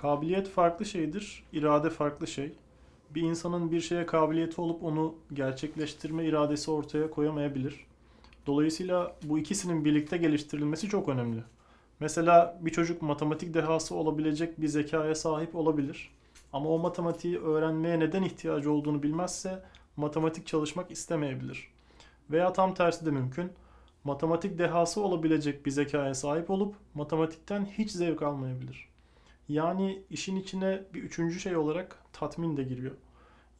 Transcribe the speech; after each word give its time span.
Kabiliyet 0.00 0.48
farklı 0.48 0.84
şeydir, 0.86 1.44
irade 1.52 1.90
farklı 1.90 2.26
şey. 2.26 2.52
Bir 3.10 3.22
insanın 3.22 3.70
bir 3.70 3.80
şeye 3.80 4.06
kabiliyeti 4.06 4.60
olup 4.60 4.84
onu 4.84 5.14
gerçekleştirme 5.32 6.24
iradesi 6.24 6.70
ortaya 6.70 7.10
koyamayabilir. 7.10 7.86
Dolayısıyla 8.46 9.16
bu 9.22 9.38
ikisinin 9.38 9.84
birlikte 9.84 10.16
geliştirilmesi 10.16 10.88
çok 10.88 11.08
önemli. 11.08 11.44
Mesela 12.00 12.58
bir 12.60 12.70
çocuk 12.70 13.02
matematik 13.02 13.54
dehası 13.54 13.94
olabilecek 13.94 14.60
bir 14.60 14.68
zekaya 14.68 15.14
sahip 15.14 15.56
olabilir. 15.56 16.10
Ama 16.52 16.70
o 16.70 16.78
matematiği 16.78 17.38
öğrenmeye 17.38 18.00
neden 18.00 18.22
ihtiyacı 18.22 18.72
olduğunu 18.72 19.02
bilmezse 19.02 19.62
matematik 19.96 20.46
çalışmak 20.46 20.90
istemeyebilir. 20.90 21.70
Veya 22.30 22.52
tam 22.52 22.74
tersi 22.74 23.06
de 23.06 23.10
mümkün. 23.10 23.52
Matematik 24.04 24.58
dehası 24.58 25.00
olabilecek 25.00 25.66
bir 25.66 25.70
zekaya 25.70 26.14
sahip 26.14 26.50
olup 26.50 26.74
matematikten 26.94 27.64
hiç 27.64 27.90
zevk 27.90 28.22
almayabilir. 28.22 28.89
Yani 29.50 30.02
işin 30.10 30.36
içine 30.36 30.82
bir 30.94 31.02
üçüncü 31.02 31.40
şey 31.40 31.56
olarak 31.56 31.98
tatmin 32.12 32.56
de 32.56 32.62
giriyor. 32.62 32.94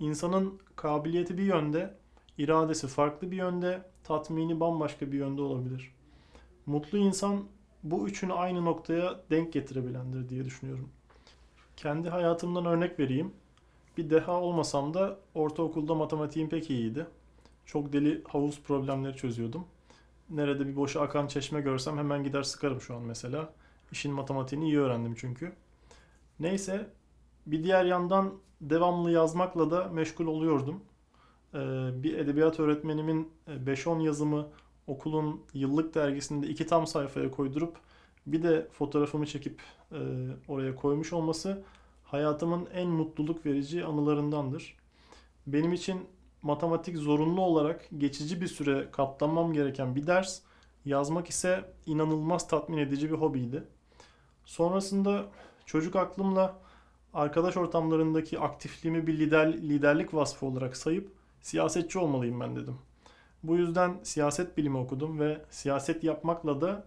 İnsanın 0.00 0.58
kabiliyeti 0.76 1.38
bir 1.38 1.42
yönde, 1.42 1.94
iradesi 2.38 2.88
farklı 2.88 3.30
bir 3.30 3.36
yönde, 3.36 3.82
tatmini 4.04 4.60
bambaşka 4.60 5.12
bir 5.12 5.18
yönde 5.18 5.42
olabilir. 5.42 5.94
Mutlu 6.66 6.98
insan 6.98 7.44
bu 7.82 8.08
üçünü 8.08 8.32
aynı 8.32 8.64
noktaya 8.64 9.20
denk 9.30 9.52
getirebilendir 9.52 10.28
diye 10.28 10.44
düşünüyorum. 10.44 10.88
Kendi 11.76 12.08
hayatımdan 12.08 12.66
örnek 12.66 12.98
vereyim. 12.98 13.32
Bir 13.96 14.10
deha 14.10 14.40
olmasam 14.40 14.94
da 14.94 15.18
ortaokulda 15.34 15.94
matematiğim 15.94 16.48
pek 16.48 16.70
iyiydi. 16.70 17.06
Çok 17.66 17.92
deli 17.92 18.22
havuz 18.28 18.60
problemleri 18.60 19.16
çözüyordum. 19.16 19.64
Nerede 20.30 20.66
bir 20.66 20.76
boşa 20.76 21.00
akan 21.00 21.26
çeşme 21.26 21.60
görsem 21.60 21.98
hemen 21.98 22.24
gider 22.24 22.42
sıkarım 22.42 22.80
şu 22.80 22.96
an 22.96 23.02
mesela. 23.02 23.52
İşin 23.92 24.12
matematiğini 24.12 24.64
iyi 24.64 24.78
öğrendim 24.78 25.14
çünkü. 25.14 25.52
Neyse 26.40 26.90
bir 27.46 27.64
diğer 27.64 27.84
yandan 27.84 28.34
devamlı 28.60 29.10
yazmakla 29.10 29.70
da 29.70 29.88
meşgul 29.88 30.26
oluyordum. 30.26 30.80
Ee, 31.54 31.58
bir 32.02 32.18
edebiyat 32.18 32.60
öğretmenimin 32.60 33.28
e, 33.46 33.52
5-10 33.52 34.02
yazımı 34.02 34.48
okulun 34.86 35.40
yıllık 35.54 35.94
dergisinde 35.94 36.46
iki 36.46 36.66
tam 36.66 36.86
sayfaya 36.86 37.30
koydurup 37.30 37.76
bir 38.26 38.42
de 38.42 38.68
fotoğrafımı 38.72 39.26
çekip 39.26 39.62
e, 39.92 39.98
oraya 40.48 40.74
koymuş 40.74 41.12
olması 41.12 41.62
hayatımın 42.04 42.68
en 42.74 42.88
mutluluk 42.88 43.46
verici 43.46 43.84
anılarındandır. 43.84 44.76
Benim 45.46 45.72
için 45.72 46.00
matematik 46.42 46.96
zorunlu 46.96 47.40
olarak 47.40 47.88
geçici 47.98 48.40
bir 48.40 48.46
süre 48.46 48.88
katlanmam 48.92 49.52
gereken 49.52 49.96
bir 49.96 50.06
ders, 50.06 50.40
yazmak 50.84 51.28
ise 51.28 51.64
inanılmaz 51.86 52.48
tatmin 52.48 52.78
edici 52.78 53.10
bir 53.10 53.16
hobiydi. 53.16 53.64
Sonrasında 54.44 55.26
çocuk 55.70 55.96
aklımla 55.96 56.58
arkadaş 57.14 57.56
ortamlarındaki 57.56 58.38
aktifliğimi 58.38 59.06
bir 59.06 59.18
lider, 59.18 59.52
liderlik 59.52 60.14
vasfı 60.14 60.46
olarak 60.46 60.76
sayıp 60.76 61.12
siyasetçi 61.40 61.98
olmalıyım 61.98 62.40
ben 62.40 62.56
dedim. 62.56 62.76
Bu 63.42 63.56
yüzden 63.56 64.00
siyaset 64.02 64.56
bilimi 64.56 64.76
okudum 64.76 65.20
ve 65.20 65.44
siyaset 65.50 66.04
yapmakla 66.04 66.60
da 66.60 66.84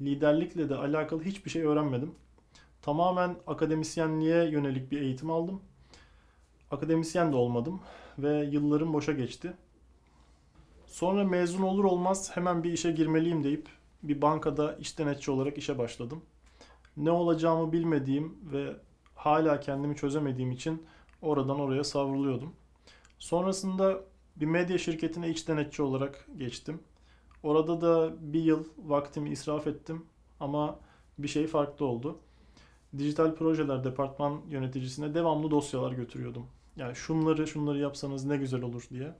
liderlikle 0.00 0.68
de 0.68 0.74
alakalı 0.74 1.22
hiçbir 1.22 1.50
şey 1.50 1.62
öğrenmedim. 1.62 2.14
Tamamen 2.82 3.36
akademisyenliğe 3.46 4.50
yönelik 4.50 4.90
bir 4.90 5.00
eğitim 5.00 5.30
aldım. 5.30 5.60
Akademisyen 6.70 7.32
de 7.32 7.36
olmadım 7.36 7.80
ve 8.18 8.44
yıllarım 8.44 8.92
boşa 8.92 9.12
geçti. 9.12 9.52
Sonra 10.86 11.24
mezun 11.24 11.62
olur 11.62 11.84
olmaz 11.84 12.30
hemen 12.36 12.64
bir 12.64 12.72
işe 12.72 12.92
girmeliyim 12.92 13.44
deyip 13.44 13.68
bir 14.02 14.22
bankada 14.22 14.76
iş 14.76 14.98
denetçi 14.98 15.30
olarak 15.30 15.58
işe 15.58 15.78
başladım. 15.78 16.22
Ne 16.96 17.10
olacağımı 17.10 17.72
bilmediğim 17.72 18.38
ve 18.52 18.76
hala 19.14 19.60
kendimi 19.60 19.96
çözemediğim 19.96 20.52
için 20.52 20.86
oradan 21.22 21.60
oraya 21.60 21.84
savruluyordum. 21.84 22.52
Sonrasında 23.18 24.00
bir 24.36 24.46
medya 24.46 24.78
şirketine 24.78 25.30
iç 25.30 25.48
denetçi 25.48 25.82
olarak 25.82 26.26
geçtim. 26.36 26.80
Orada 27.42 27.80
da 27.80 28.14
bir 28.20 28.42
yıl 28.42 28.64
vaktimi 28.78 29.30
israf 29.30 29.66
ettim 29.66 30.04
ama 30.40 30.78
bir 31.18 31.28
şey 31.28 31.46
farklı 31.46 31.86
oldu. 31.86 32.18
Dijital 32.98 33.34
projeler 33.34 33.84
departman 33.84 34.40
yöneticisine 34.48 35.14
devamlı 35.14 35.50
dosyalar 35.50 35.92
götürüyordum. 35.92 36.46
Yani 36.76 36.96
şunları 36.96 37.46
şunları 37.46 37.78
yapsanız 37.78 38.24
ne 38.24 38.36
güzel 38.36 38.62
olur 38.62 38.86
diye. 38.90 39.14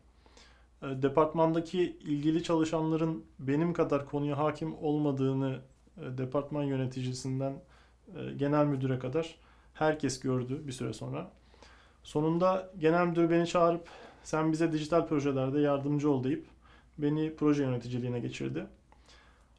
E, 0.83 1.03
Departmandaki 1.03 1.83
ilgili 1.83 2.43
çalışanların 2.43 3.25
benim 3.39 3.73
kadar 3.73 4.07
konuya 4.07 4.39
hakim 4.39 4.79
olmadığını 4.79 5.61
e, 5.97 6.19
departman 6.19 6.63
yöneticisinden 6.63 7.63
e, 8.17 8.33
genel 8.37 8.65
müdüre 8.65 8.99
kadar 8.99 9.35
herkes 9.75 10.21
gördü 10.21 10.63
bir 10.67 10.73
süre 10.73 10.93
sonra. 10.93 11.31
Sonunda 12.03 12.71
genel 12.79 13.07
müdür 13.07 13.31
beni 13.31 13.47
çağırıp 13.47 13.89
sen 14.23 14.53
bize 14.53 14.73
dijital 14.73 15.07
projelerde 15.07 15.61
yardımcı 15.61 16.11
ol 16.11 16.25
deyip 16.25 16.47
beni 16.99 17.37
proje 17.37 17.63
yöneticiliğine 17.63 18.21
geçirdi. 18.21 18.67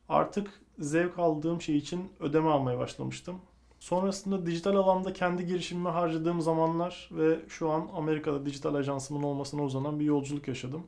Artık 0.10 0.62
zevk 0.80 1.20
aldığım 1.20 1.62
şey 1.62 1.78
için 1.78 2.12
ödeme 2.20 2.50
almaya 2.50 2.80
başlamıştım. 2.80 3.36
Sonrasında 3.80 4.46
dijital 4.46 4.76
alanda 4.76 5.14
kendi 5.14 5.46
girişimime 5.46 5.90
harcadığım 5.90 6.42
zamanlar 6.42 7.10
ve 7.12 7.40
şu 7.48 7.70
an 7.70 7.90
Amerika'da 7.96 8.46
dijital 8.46 8.76
ajansımın 8.76 9.24
olmasına 9.24 9.64
uzanan 9.64 10.00
bir 10.00 10.06
yolculuk 10.06 10.48
yaşadım. 10.48 10.88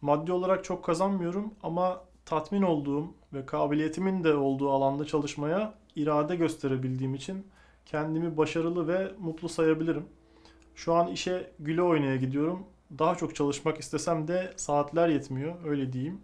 Maddi 0.00 0.32
olarak 0.32 0.64
çok 0.64 0.84
kazanmıyorum 0.84 1.54
ama 1.62 2.00
tatmin 2.24 2.62
olduğum 2.62 3.14
ve 3.32 3.46
kabiliyetimin 3.46 4.24
de 4.24 4.34
olduğu 4.34 4.70
alanda 4.70 5.04
çalışmaya 5.04 5.74
irade 5.96 6.36
gösterebildiğim 6.36 7.14
için 7.14 7.46
kendimi 7.86 8.36
başarılı 8.36 8.88
ve 8.88 9.12
mutlu 9.18 9.48
sayabilirim. 9.48 10.04
Şu 10.74 10.94
an 10.94 11.08
işe 11.08 11.52
güle 11.58 11.82
oynaya 11.82 12.16
gidiyorum. 12.16 12.62
Daha 12.98 13.14
çok 13.14 13.34
çalışmak 13.34 13.78
istesem 13.78 14.28
de 14.28 14.52
saatler 14.56 15.08
yetmiyor, 15.08 15.54
öyle 15.64 15.92
diyeyim. 15.92 16.20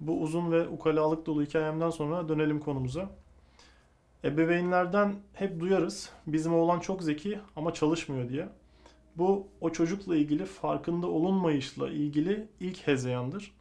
Bu 0.00 0.20
uzun 0.20 0.52
ve 0.52 0.68
ukalalık 0.68 1.26
dolu 1.26 1.42
hikayemden 1.42 1.90
sonra 1.90 2.28
dönelim 2.28 2.60
konumuza. 2.60 3.10
Ebeveynlerden 4.24 5.14
hep 5.32 5.60
duyarız. 5.60 6.10
Bizim 6.26 6.54
oğlan 6.54 6.80
çok 6.80 7.02
zeki 7.02 7.38
ama 7.56 7.74
çalışmıyor 7.74 8.28
diye. 8.28 8.48
Bu 9.16 9.46
o 9.60 9.70
çocukla 9.70 10.16
ilgili 10.16 10.44
farkında 10.44 11.06
olunmayışla 11.06 11.88
ilgili 11.88 12.48
ilk 12.60 12.86
hezeyandır. 12.86 13.52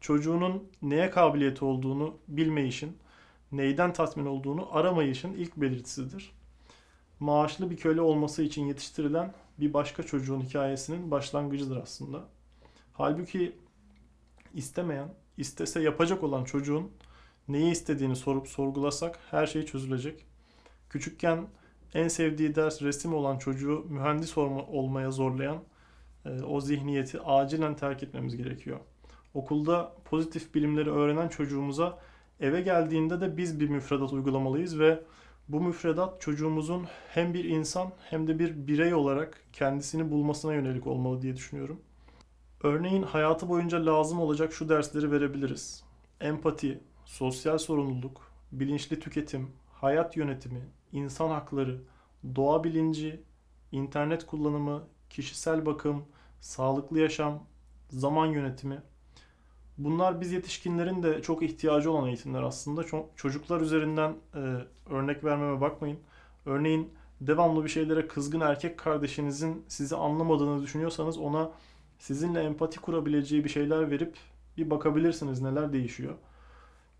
Çocuğunun 0.00 0.64
neye 0.82 1.10
kabiliyeti 1.10 1.64
olduğunu 1.64 2.14
bilmeyişin, 2.28 2.96
neyden 3.52 3.92
tatmin 3.92 4.26
olduğunu 4.26 4.68
aramayışın 4.76 5.32
ilk 5.32 5.56
belirtisidir. 5.56 6.32
Maaşlı 7.20 7.70
bir 7.70 7.76
köle 7.76 8.00
olması 8.00 8.42
için 8.42 8.66
yetiştirilen 8.66 9.34
bir 9.58 9.74
başka 9.74 10.02
çocuğun 10.02 10.40
hikayesinin 10.40 11.10
başlangıcıdır 11.10 11.76
aslında. 11.76 12.24
Halbuki 12.92 13.56
istemeyen, 14.54 15.08
istese 15.36 15.82
yapacak 15.82 16.22
olan 16.22 16.44
çocuğun 16.44 16.90
neyi 17.48 17.72
istediğini 17.72 18.16
sorup 18.16 18.48
sorgulasak 18.48 19.18
her 19.30 19.46
şey 19.46 19.66
çözülecek. 19.66 20.26
Küçükken 20.90 21.46
en 21.94 22.08
sevdiği 22.08 22.54
ders 22.54 22.82
resim 22.82 23.14
olan 23.14 23.38
çocuğu 23.38 23.86
mühendis 23.88 24.38
olma, 24.38 24.62
olmaya 24.62 25.10
zorlayan 25.10 25.58
e, 26.24 26.42
o 26.42 26.60
zihniyeti 26.60 27.20
acilen 27.20 27.76
terk 27.76 28.02
etmemiz 28.02 28.36
gerekiyor. 28.36 28.80
Okulda 29.34 29.92
pozitif 30.04 30.54
bilimleri 30.54 30.90
öğrenen 30.90 31.28
çocuğumuza 31.28 31.98
eve 32.40 32.60
geldiğinde 32.60 33.20
de 33.20 33.36
biz 33.36 33.60
bir 33.60 33.68
müfredat 33.68 34.12
uygulamalıyız 34.12 34.78
ve 34.78 35.02
bu 35.48 35.60
müfredat 35.60 36.20
çocuğumuzun 36.20 36.86
hem 37.08 37.34
bir 37.34 37.44
insan 37.44 37.92
hem 38.10 38.26
de 38.26 38.38
bir 38.38 38.66
birey 38.66 38.94
olarak 38.94 39.44
kendisini 39.52 40.10
bulmasına 40.10 40.54
yönelik 40.54 40.86
olmalı 40.86 41.22
diye 41.22 41.36
düşünüyorum. 41.36 41.80
Örneğin 42.62 43.02
hayatı 43.02 43.48
boyunca 43.48 43.86
lazım 43.86 44.20
olacak 44.20 44.52
şu 44.52 44.68
dersleri 44.68 45.12
verebiliriz. 45.12 45.84
Empati, 46.20 46.80
sosyal 47.04 47.58
sorumluluk, 47.58 48.32
bilinçli 48.52 49.00
tüketim, 49.00 49.50
hayat 49.72 50.16
yönetimi, 50.16 50.60
insan 50.92 51.28
hakları, 51.28 51.80
doğa 52.36 52.64
bilinci, 52.64 53.22
internet 53.72 54.26
kullanımı, 54.26 54.82
kişisel 55.10 55.66
bakım, 55.66 56.04
sağlıklı 56.40 57.00
yaşam, 57.00 57.42
zaman 57.90 58.26
yönetimi. 58.26 58.82
Bunlar 59.78 60.20
biz 60.20 60.32
yetişkinlerin 60.32 61.02
de 61.02 61.22
çok 61.22 61.42
ihtiyacı 61.42 61.90
olan 61.92 62.08
eğitimler 62.08 62.42
aslında. 62.42 62.84
Çocuklar 63.16 63.60
üzerinden 63.60 64.14
e, 64.34 64.40
örnek 64.90 65.24
vermeme 65.24 65.60
bakmayın. 65.60 65.98
Örneğin 66.46 66.90
devamlı 67.20 67.64
bir 67.64 67.68
şeylere 67.68 68.08
kızgın 68.08 68.40
erkek 68.40 68.78
kardeşinizin 68.78 69.64
sizi 69.68 69.96
anlamadığını 69.96 70.62
düşünüyorsanız 70.62 71.18
ona 71.18 71.50
sizinle 71.98 72.42
empati 72.42 72.80
kurabileceği 72.80 73.44
bir 73.44 73.48
şeyler 73.48 73.90
verip 73.90 74.16
bir 74.56 74.70
bakabilirsiniz 74.70 75.42
neler 75.42 75.72
değişiyor. 75.72 76.14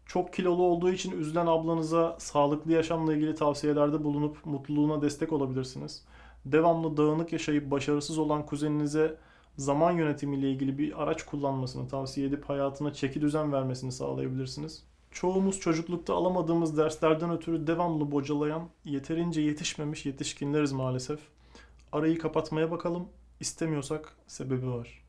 Çok 0.06 0.32
kilolu 0.32 0.62
olduğu 0.62 0.90
için 0.90 1.20
üzülen 1.20 1.46
ablanıza 1.46 2.16
sağlıklı 2.18 2.72
yaşamla 2.72 3.14
ilgili 3.14 3.34
tavsiyelerde 3.34 4.04
bulunup 4.04 4.46
mutluluğuna 4.46 5.02
destek 5.02 5.32
olabilirsiniz. 5.32 6.04
Devamlı 6.44 6.96
dağınık 6.96 7.32
yaşayıp 7.32 7.70
başarısız 7.70 8.18
olan 8.18 8.46
kuzeninize 8.46 9.16
zaman 9.56 9.92
yönetimiyle 9.92 10.50
ilgili 10.50 10.78
bir 10.78 11.02
araç 11.02 11.22
kullanmasını 11.22 11.88
tavsiye 11.88 12.26
edip 12.26 12.44
hayatına 12.44 12.92
çeki 12.92 13.20
düzen 13.20 13.52
vermesini 13.52 13.92
sağlayabilirsiniz. 13.92 14.84
Çoğumuz 15.10 15.60
çocuklukta 15.60 16.14
alamadığımız 16.14 16.78
derslerden 16.78 17.30
ötürü 17.30 17.66
devamlı 17.66 18.10
bocalayan, 18.10 18.68
yeterince 18.84 19.40
yetişmemiş 19.40 20.06
yetişkinleriz 20.06 20.72
maalesef. 20.72 21.20
Arayı 21.92 22.18
kapatmaya 22.18 22.70
bakalım. 22.70 23.08
İstemiyorsak 23.40 24.16
sebebi 24.26 24.70
var. 24.70 25.04